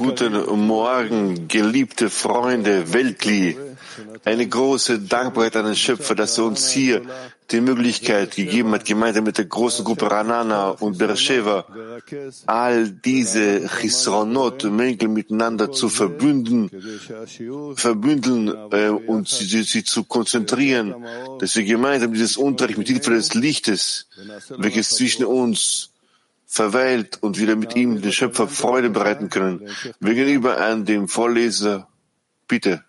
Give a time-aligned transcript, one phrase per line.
[0.00, 3.56] Guten Morgen, geliebte Freunde, Weltli.
[4.24, 7.02] Eine große Dankbarkeit an den Schöpfer, dass er uns hier
[7.52, 11.66] die Möglichkeit gegeben hat, gemeinsam mit der großen Gruppe Ranana und Beersheva,
[12.46, 16.70] all diese Chisronot, Mängel miteinander zu verbünden,
[17.76, 20.94] verbündeln äh, und sie, sie, zu konzentrieren,
[21.38, 24.08] dass wir gemeinsam dieses Unterricht mit Hilfe des Lichtes,
[24.48, 25.90] welches zwischen uns
[26.46, 29.68] verweilt und wieder mit ihm den Schöpfer Freude bereiten können.
[30.00, 31.88] Wir gehen über an dem Vorleser.
[32.46, 32.84] Bitte.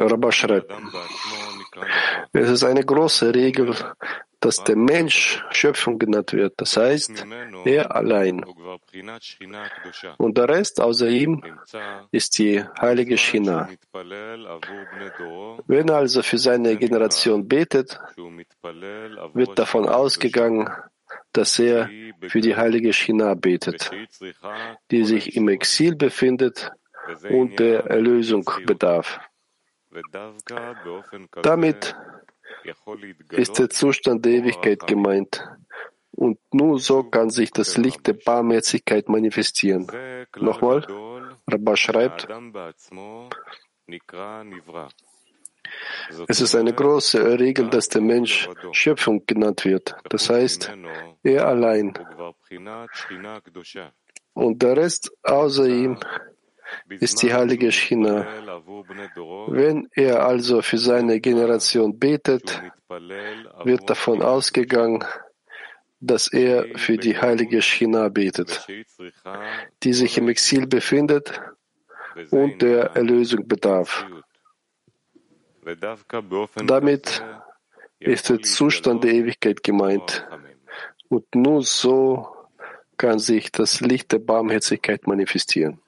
[0.00, 0.72] Rabba schreibt,
[2.32, 3.74] es ist eine große Regel,
[4.40, 7.24] dass der Mensch Schöpfung genannt wird, das heißt,
[7.64, 8.44] er allein.
[10.18, 11.42] Und der Rest außer ihm
[12.10, 13.68] ist die heilige China.
[15.66, 17.98] Wenn er also für seine Generation betet,
[19.34, 20.68] wird davon ausgegangen,
[21.32, 21.90] dass er
[22.28, 23.90] für die heilige China betet,
[24.90, 26.72] die sich im Exil befindet
[27.30, 29.20] und der Erlösung bedarf.
[31.42, 31.96] Damit
[33.30, 35.46] ist der Zustand der Ewigkeit gemeint.
[36.12, 39.86] Und nur so kann sich das Licht der Barmherzigkeit manifestieren.
[40.36, 40.86] Nochmal,
[41.46, 42.26] Rabba schreibt,
[46.28, 49.96] es ist eine große Regel, dass der Mensch Schöpfung genannt wird.
[50.08, 50.72] Das heißt,
[51.22, 51.92] er allein.
[54.32, 55.98] Und der Rest außer ihm
[56.88, 58.26] ist die heilige China.
[59.48, 62.62] Wenn er also für seine Generation betet,
[63.64, 65.04] wird davon ausgegangen,
[66.00, 68.66] dass er für die heilige China betet,
[69.82, 71.40] die sich im Exil befindet
[72.30, 74.06] und der Erlösung bedarf.
[76.66, 77.24] Damit
[77.98, 80.26] ist der Zustand der Ewigkeit gemeint.
[81.08, 82.28] Und nur so
[82.96, 85.80] kann sich das Licht der Barmherzigkeit manifestieren.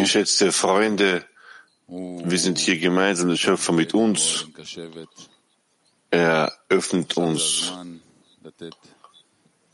[0.00, 1.24] Geschätzte Freunde,
[1.88, 4.46] wir sind hier gemeinsam, der Schöpfer mit uns.
[6.10, 7.72] Er öffnet uns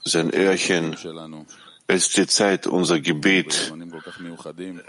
[0.04, 0.96] sein Öhrchen.
[1.86, 3.72] Es ist die Zeit, unser Gebet,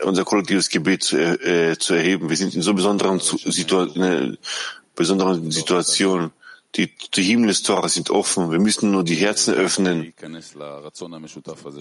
[0.04, 2.30] unser kollektives Gebet zu, äh, zu erheben.
[2.30, 4.38] Wir sind in so besonderen, Situ in
[4.96, 6.32] besonderen Situation.
[6.78, 8.52] Die, die Himmelstore sind offen.
[8.52, 10.14] Wir müssen nur die Herzen öffnen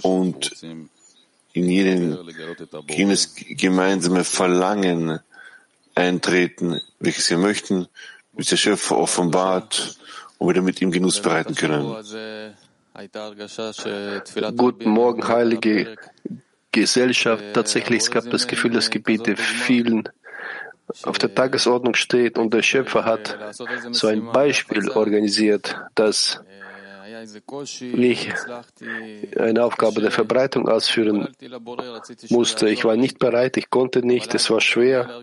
[0.02, 0.64] und
[1.52, 5.20] in jenes gemeinsame Verlangen
[5.94, 7.88] eintreten, welches wir möchten,
[8.32, 9.98] bis der Schöpfer offenbart
[10.38, 11.94] und wir damit ihm Genuss bereiten können.
[14.56, 15.97] Guten Morgen, heilige
[16.72, 17.44] Gesellschaft.
[17.53, 20.09] Tatsächlich, es gab das Gefühl, das Gebet der vielen
[21.03, 23.54] auf der Tagesordnung steht und der Schöpfer hat
[23.91, 26.41] so ein Beispiel organisiert, dass
[27.80, 28.33] ich
[29.38, 31.34] eine Aufgabe der Verbreitung ausführen
[32.28, 32.68] musste.
[32.68, 35.22] Ich war nicht bereit, ich konnte nicht, es war schwer.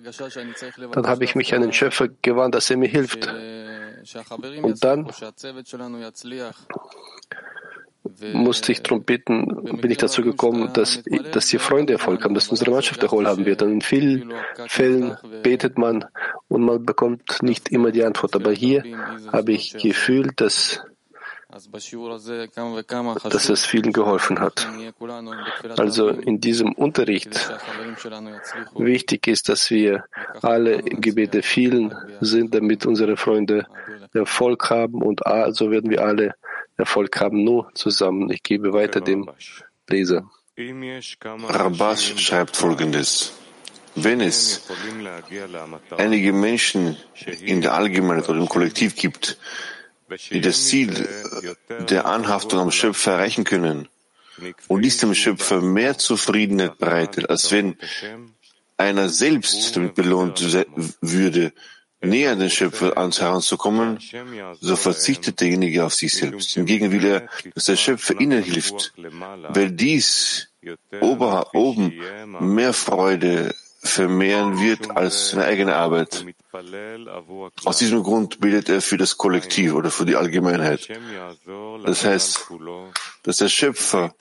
[0.91, 3.31] Dann habe ich mich an den Schöpfer gewandt, dass er mir hilft.
[4.61, 5.09] Und dann
[8.33, 11.01] musste ich darum bitten, bin ich dazu gekommen, dass,
[11.31, 13.61] dass die Freunde Erfolg haben, dass unsere Mannschaft Erfolg haben wird.
[13.61, 14.33] Und in vielen
[14.67, 16.05] Fällen betet man
[16.49, 18.35] und man bekommt nicht immer die Antwort.
[18.35, 18.83] Aber hier
[19.31, 20.81] habe ich gefühlt, dass
[23.29, 24.67] dass es vielen geholfen hat.
[25.77, 27.29] Also in diesem Unterricht
[28.75, 30.05] wichtig ist, dass wir
[30.41, 33.67] alle im Gebet der vielen sind, damit unsere Freunde
[34.13, 35.21] Erfolg haben und
[35.51, 36.33] so werden wir alle
[36.77, 38.29] Erfolg haben, nur zusammen.
[38.31, 39.29] Ich gebe weiter dem
[39.87, 40.29] Leser.
[40.57, 43.33] Rabbas schreibt Folgendes.
[43.95, 44.63] Wenn es
[45.97, 46.97] einige Menschen
[47.41, 49.37] in der Allgemeinheit oder im Kollektiv gibt,
[50.31, 51.07] die das Ziel
[51.89, 53.87] der Anhaftung am Schöpfer erreichen können
[54.67, 57.77] und dies dem Schöpfer mehr Zufriedenheit bereitet, als wenn
[58.77, 60.41] einer selbst damit belohnt
[61.01, 61.53] würde,
[62.03, 63.99] näher an den Schöpfer ans heranzukommen,
[64.59, 66.51] so verzichtet derjenige auf sich selbst.
[66.51, 68.93] Hingegen will er, dass der Schöpfer ihnen hilft,
[69.49, 70.49] weil dies
[71.01, 71.93] oben
[72.39, 73.53] mehr Freude
[73.83, 76.25] vermehren wird als seine eigene Arbeit.
[77.65, 80.87] Aus diesem Grund betet er für das Kollektiv oder für die Allgemeinheit.
[81.85, 82.47] Das heißt,
[83.23, 84.15] dass der Schöpfer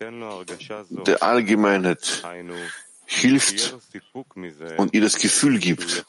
[1.06, 2.23] der Allgemeinheit
[3.06, 3.76] hilft
[4.79, 6.06] und ihr das Gefühl gibt,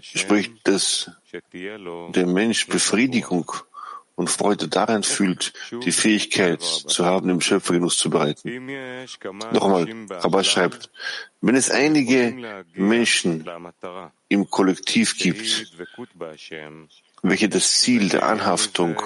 [0.00, 1.10] sprich, dass
[2.14, 3.52] der Mensch Befriedigung
[4.16, 5.52] und Freude daran fühlt,
[5.84, 8.66] die Fähigkeit zu haben, dem Schöpfer Genuss zu bereiten.
[9.52, 10.90] Noch einmal, Rabbi schreibt,
[11.42, 13.48] wenn es einige Menschen
[14.28, 15.72] im Kollektiv gibt,
[17.22, 19.00] welche das Ziel der Anhaftung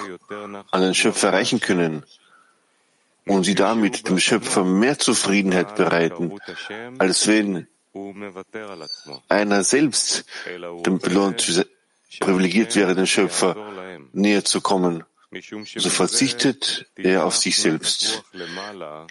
[0.71, 2.05] an den Schöpfer erreichen können
[3.25, 6.39] und sie damit dem Schöpfer mehr Zufriedenheit bereiten,
[6.97, 7.67] als wenn
[9.29, 10.25] einer selbst
[10.85, 11.65] dem belohnt
[12.19, 13.55] privilegiert wäre, den Schöpfer
[14.13, 15.03] näher zu kommen,
[15.77, 18.23] so verzichtet er auf sich selbst.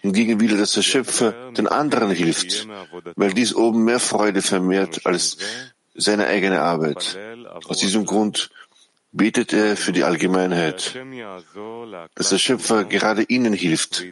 [0.03, 2.69] Hingegen will er, dass der Schöpfer den anderen hilft,
[3.17, 5.39] weil dies oben mehr Freude vermehrt als
[5.95, 7.19] seine eigene Arbeit.
[7.65, 8.51] Aus diesem Grund
[9.13, 10.95] betet er für die Allgemeinheit,
[12.15, 14.05] dass der Schöpfer gerade ihnen hilft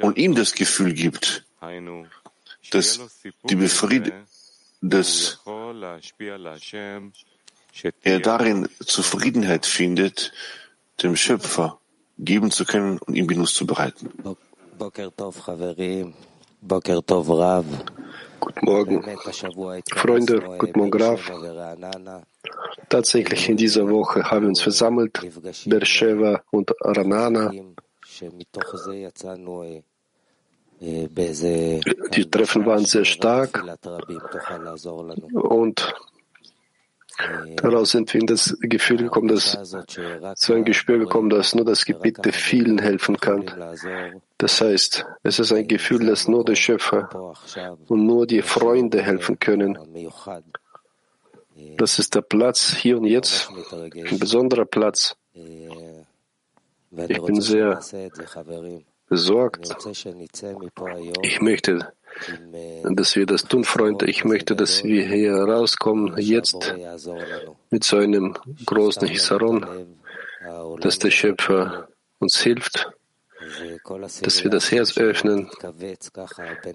[0.00, 1.44] und ihm das Gefühl gibt,
[2.70, 3.00] dass
[3.48, 4.18] die Befriedigung,
[4.80, 5.38] dass
[8.02, 10.32] er darin Zufriedenheit findet,
[11.02, 11.78] dem Schöpfer
[12.18, 14.10] geben zu können und ihm Genuss zu bereiten.
[18.40, 19.04] Guten Morgen,
[19.94, 21.20] Freunde, guten Morgen, Rav.
[22.88, 25.20] Tatsächlich in dieser Woche haben wir uns versammelt,
[25.66, 27.52] Beersheba und Ranana.
[30.80, 33.62] Die Treffen waren sehr stark
[35.34, 35.94] und
[37.56, 39.58] Daraus sind wir in das Gefühl gekommen, dass
[40.36, 43.44] zu einem Gespür gekommen, dass nur das Gebet der vielen helfen kann.
[44.38, 47.34] Das heißt, es ist ein Gefühl, dass nur der Schöpfer
[47.88, 49.78] und nur die Freunde helfen können.
[51.76, 55.16] Das ist der Platz hier und jetzt, ein besonderer Platz.
[55.34, 57.80] Ich bin sehr
[59.10, 59.76] besorgt.
[61.22, 61.92] Ich möchte
[62.84, 64.06] dass wir das tun, Freunde.
[64.06, 66.74] Ich möchte, dass wir hier rauskommen, jetzt
[67.70, 68.36] mit so einem
[68.66, 69.66] großen Hisaron,
[70.80, 72.90] dass der Schöpfer uns hilft,
[74.22, 75.50] dass wir das Herz öffnen,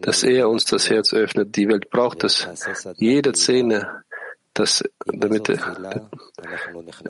[0.01, 1.55] dass er uns das Herz öffnet.
[1.55, 2.47] Die Welt braucht es.
[2.95, 4.03] Jede Szene
[4.55, 6.09] dass, damit er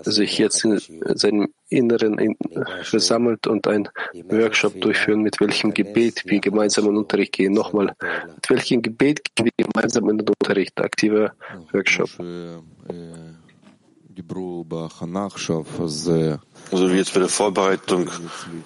[0.03, 0.79] sich jetzt in
[1.15, 2.35] seinem Inneren
[2.83, 3.87] versammelt und ein
[4.29, 7.53] Workshop durchführen, mit welchem Gebet wir gemeinsam in Unterricht gehen.
[7.53, 7.95] Nochmal,
[8.35, 10.79] mit welchem Gebet gehen wir gemeinsam in den Unterricht?
[10.81, 11.33] Aktiver
[11.71, 12.09] Workshop.
[16.71, 18.09] Also wie jetzt bei der Vorbereitung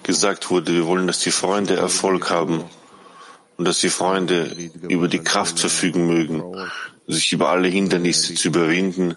[0.02, 2.64] gesagt wurde, wir wollen, dass die Freunde Erfolg haben
[3.56, 4.50] und dass die Freunde
[4.88, 6.42] über die Kraft verfügen mögen,
[7.06, 9.16] sich über alle Hindernisse zu überwinden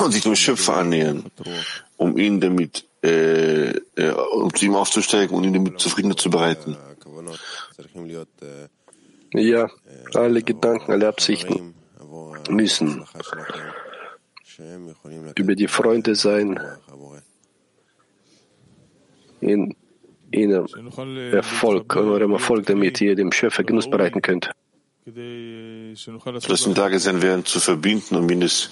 [0.00, 1.24] und sich dem Schöpfer annähern,
[1.96, 6.76] um ihn damit, äh, äh, um zu ihm aufzusteigen und ihn damit Zufriedenheit zu bereiten.
[9.32, 9.70] Ja,
[10.14, 11.74] alle Gedanken, alle Absichten
[12.48, 13.04] müssen
[15.36, 16.58] über die Freunde sein,
[19.40, 19.74] in
[20.30, 20.66] ihnen
[21.32, 24.50] Erfolg, eurem Erfolg, damit ihr dem Schöpfer Genuss bereiten könnt
[26.48, 28.70] dass in Lage sein werden, zu verbinden, um jenes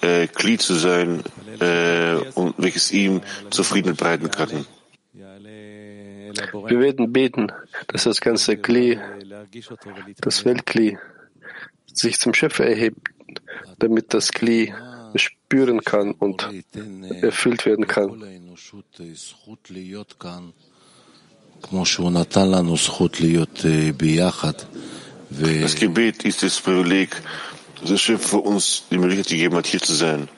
[0.00, 1.22] äh, Glied zu sein,
[1.60, 4.66] äh, und welches ihm Zufriedenheit bereiten kann.
[6.66, 7.52] Wir werden beten,
[7.88, 8.98] dass das ganze Kli,
[10.20, 10.98] das Weltkli,
[11.92, 13.00] sich zum Schöpfer erhebt,
[13.78, 14.72] damit das Kli
[15.16, 16.48] spüren kann und
[17.22, 18.22] erfüllt werden kann.
[25.30, 27.20] Das Gebet ist das Privileg,
[27.80, 30.28] dass der Schöpfer uns die Möglichkeit gegeben hat, hier zu sein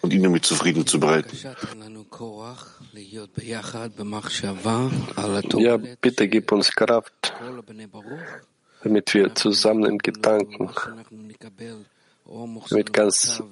[0.00, 1.36] und ihn damit zufrieden zu bereiten.
[5.58, 7.34] Ja, bitte gib uns Kraft,
[8.82, 10.70] damit wir zusammen im Gedanken
[12.70, 13.42] mit ganz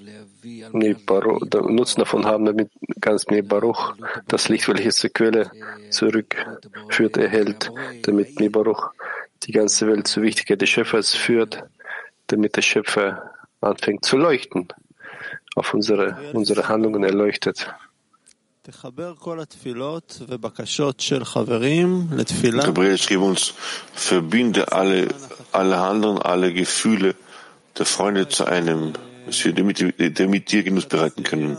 [1.07, 2.71] Baruch, Nutzen davon haben, damit
[3.01, 3.95] ganz Baruch
[4.29, 5.51] das Licht, welches zur Quelle
[5.91, 7.71] zurückführt, erhält,
[8.03, 8.91] damit Baruch
[9.43, 11.63] die ganze Welt zur Wichtigkeit des Schöpfers führt,
[12.27, 13.31] damit der Schöpfer
[13.61, 14.69] anfängt zu leuchten,
[15.55, 17.73] auf unsere, unsere Handlungen erleuchtet.
[22.67, 23.55] Gabriel schrieb uns,
[23.95, 25.09] verbinde alle,
[25.53, 27.15] alle Handlungen, alle Gefühle
[27.79, 28.93] der Freunde zu einem,
[29.27, 29.83] dass wir damit,
[30.19, 31.57] damit dir Genuss bereiten können.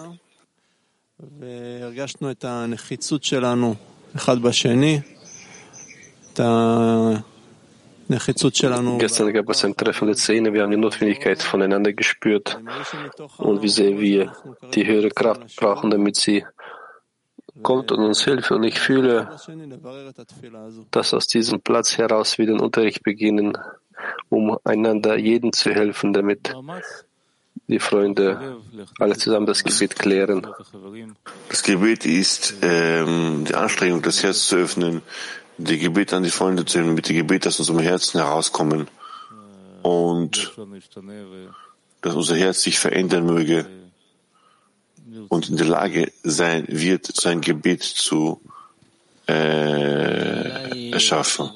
[8.99, 10.53] Gestern gab es ein Treffen der Zähne.
[10.53, 12.59] Wir haben die Notwendigkeit voneinander gespürt
[13.37, 14.33] und wie sehr wir
[14.73, 16.45] die höhere Kraft brauchen, damit sie
[17.61, 18.51] kommt und uns hilft.
[18.51, 19.29] Und ich fühle,
[20.91, 23.57] dass aus diesem Platz heraus wir den Unterricht beginnen,
[24.29, 26.53] um einander jeden zu helfen, damit
[27.67, 28.57] die Freunde
[28.99, 30.47] alle zusammen das Gebet klären.
[31.49, 35.01] Das Gebet ist ähm, die Anstrengung, das Herz zu öffnen,
[35.63, 38.87] die Gebet an die Freunde zu hören, mit dem Gebet, dass unserem Herzen herauskommen
[39.81, 40.51] und
[42.01, 43.65] dass unser Herz sich verändern möge
[45.29, 48.41] und in der Lage sein wird, sein Gebet zu
[49.27, 51.49] äh, erschaffen.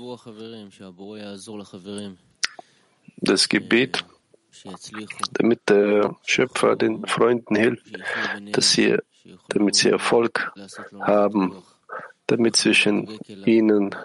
[3.18, 4.06] Das Gebet,
[5.32, 7.86] damit der Schöpfer den Freunden hilft,
[8.52, 8.98] dass sie,
[9.50, 10.54] damit sie Erfolg
[11.02, 11.64] haben,
[12.28, 13.96] damit zwischen ihnen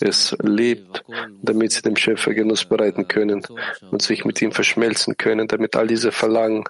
[0.00, 1.04] es lebt,
[1.42, 3.42] damit sie dem Schöpfer Genuss bereiten können
[3.90, 6.64] und sich mit ihm verschmelzen können, damit all diese Verlangen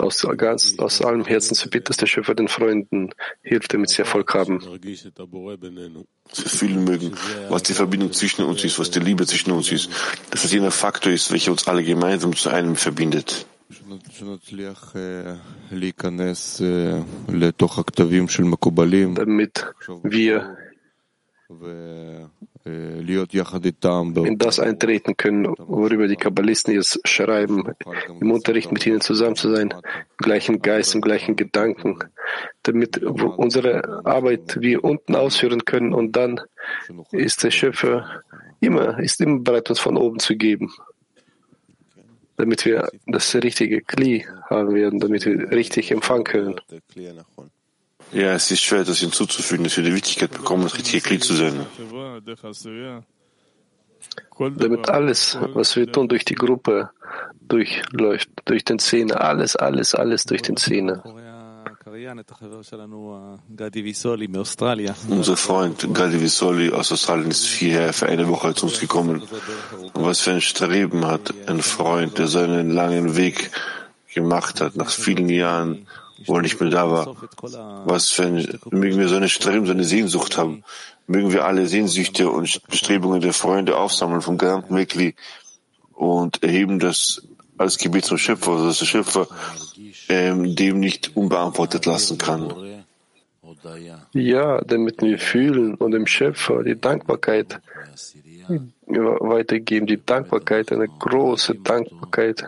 [0.00, 3.10] aus, ganz, aus allem Herzen zu bitten, dass der Schöpfer den Freunden
[3.42, 4.60] hilft, damit sie Erfolg haben.
[4.80, 7.12] Sie fühlen mögen,
[7.48, 9.90] was die Verbindung zwischen uns ist, was die Liebe zwischen uns ist,
[10.30, 13.46] dass es jener Faktor ist, welcher uns alle gemeinsam zu einem verbindet.
[19.14, 19.66] Damit
[20.02, 20.56] wir
[24.24, 27.72] in das eintreten können, worüber die Kabbalisten jetzt schreiben,
[28.20, 31.98] im Unterricht mit ihnen zusammen zu sein, im gleichen Geist, im gleichen Gedanken,
[32.62, 36.40] damit unsere Arbeit wir unten ausführen können und dann
[37.10, 38.22] ist der Schöpfer
[38.60, 40.72] immer, ist immer bereit, uns von oben zu geben,
[42.42, 46.60] damit wir das richtige Kli haben werden, damit wir richtig empfangen können.
[48.10, 51.34] Ja, es ist schwer, das hinzuzufügen, dass wir die Wichtigkeit bekommen, das richtige Glied zu
[51.34, 51.64] sein.
[54.56, 56.90] Damit alles, was wir tun, durch die Gruppe
[57.42, 61.00] durchläuft, durch den Zähne, alles, alles, alles durch den Zähne.
[65.08, 69.22] Unser Freund Gadi Visoli aus Australien ist hierher für eine Woche zu uns gekommen.
[69.94, 73.50] Und was für ein Streben hat ein Freund, der so einen langen Weg
[74.14, 75.86] gemacht hat, nach vielen Jahren
[76.26, 77.16] wo er nicht mehr da war.
[77.84, 80.64] Was für ein, mögen wir so eine Streben, so eine Sehnsucht haben.
[81.06, 85.14] Mögen wir alle Sehnsüchte und Bestrebungen der Freunde aufsammeln vom gesamten Wegli
[85.92, 87.22] und erheben das
[87.58, 89.28] als Gebet zum Schöpfer, dass der Schöpfer
[90.08, 92.52] ähm, dem nicht unbeantwortet lassen kann.
[94.12, 97.60] Ja, damit wir fühlen und dem Schöpfer die Dankbarkeit
[98.86, 102.44] weitergeben, die Dankbarkeit, eine große Dankbarkeit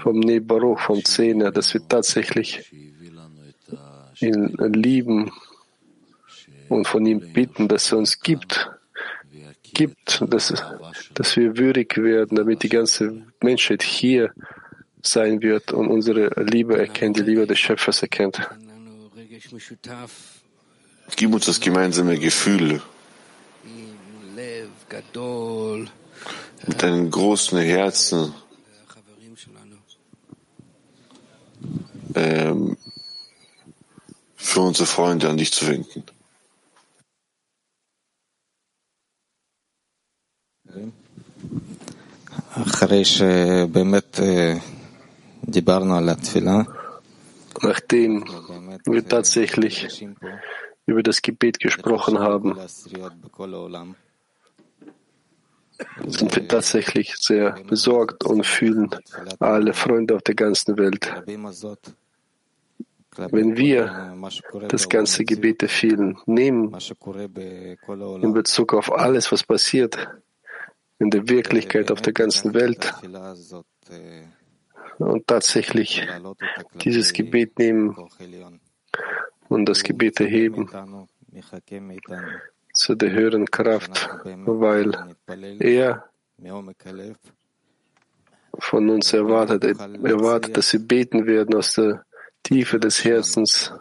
[0.00, 2.70] vom Nebaruch, vom Zehner, dass wir tatsächlich
[4.20, 5.30] ihn lieben
[6.68, 8.70] und von ihm bitten, dass er uns gibt,
[9.62, 10.54] gibt, dass,
[11.14, 14.32] dass wir würdig werden, damit die ganze Menschheit hier
[15.06, 18.40] sein wird und unsere Liebe erkennt, die Liebe des Schöpfers erkennt.
[21.16, 22.82] Gib uns das gemeinsame Gefühl
[26.66, 28.34] mit einem großen Herzen,
[32.14, 32.76] ähm,
[34.36, 36.04] für unsere Freunde an dich zu wenden.
[47.62, 48.24] Nachdem
[48.84, 50.06] wir tatsächlich
[50.86, 52.58] über das Gebet gesprochen haben,
[56.06, 58.90] sind wir tatsächlich sehr besorgt und fühlen
[59.38, 61.12] alle Freunde auf der ganzen Welt.
[63.16, 64.14] Wenn wir
[64.68, 66.76] das ganze Gebet der vielen nehmen,
[68.22, 70.08] in Bezug auf alles, was passiert,
[70.98, 72.94] in der Wirklichkeit auf der ganzen Welt,
[74.98, 76.06] und tatsächlich
[76.82, 77.96] dieses Gebet nehmen
[79.48, 80.70] und das Gebet erheben.
[82.72, 84.92] Zu der höheren Kraft, weil
[85.60, 86.04] er
[88.58, 92.04] von uns erwartet, erwartet, dass wir beten werden aus der
[92.42, 93.72] Tiefe des Herzens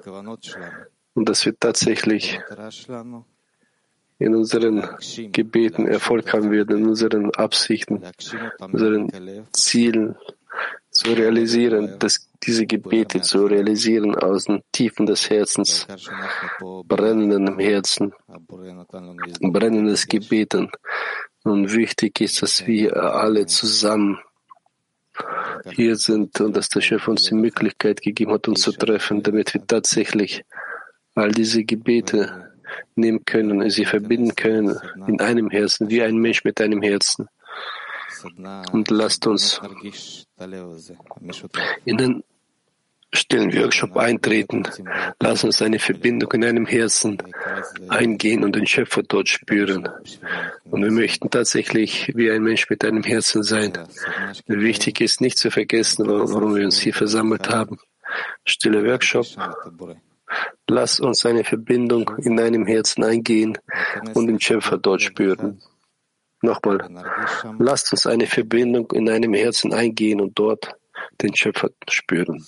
[1.13, 2.39] und dass wir tatsächlich
[4.17, 4.81] in unseren
[5.31, 8.01] Gebeten Erfolg haben werden, in unseren Absichten,
[8.59, 9.11] unseren
[9.51, 10.15] Zielen
[10.95, 15.87] zu realisieren, dass diese Gebete zu realisieren aus den Tiefen des Herzens,
[16.87, 18.13] brennenden im Herzen,
[19.41, 20.71] brennendes Gebeten.
[21.43, 24.19] Und wichtig ist, dass wir alle zusammen
[25.71, 29.53] hier sind und dass der Chef uns die Möglichkeit gegeben hat, uns zu treffen, damit
[29.53, 30.43] wir tatsächlich
[31.13, 32.53] all diese Gebete
[32.95, 37.27] nehmen können sie verbinden können in einem Herzen, wie ein Mensch mit einem Herzen.
[38.71, 39.59] Und lasst uns
[41.85, 42.23] in den
[43.13, 44.63] stillen Workshop eintreten.
[45.19, 47.17] Lass uns eine Verbindung in einem Herzen
[47.87, 49.87] eingehen und den Schöpfer dort spüren.
[50.65, 53.73] Und wir möchten tatsächlich wie ein Mensch mit einem Herzen sein.
[54.47, 57.79] Wichtig ist nicht zu vergessen, warum wir uns hier versammelt haben.
[58.45, 59.25] Stille Workshop.
[60.67, 63.57] Lass uns eine Verbindung in einem Herzen eingehen
[64.13, 65.61] und den Schöpfer dort spüren.
[66.45, 66.77] Nochmal,
[67.59, 70.75] lasst uns eine Verbindung in einem Herzen eingehen und dort
[71.21, 72.43] den Schöpfer spüren.